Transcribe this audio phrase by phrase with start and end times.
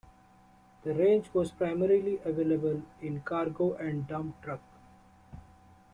[0.81, 4.61] The range was primarily available in cargo and dump truck.